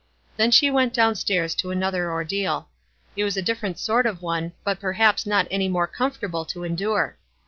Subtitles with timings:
[0.35, 2.69] Then she went down stairs to another ordeal.
[3.15, 7.19] It was a different sort of one, but perhaps not any more comfortable to endure.